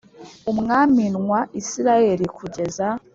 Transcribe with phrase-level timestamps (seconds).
[0.51, 2.87] umwamin wa Isirayeli kugeza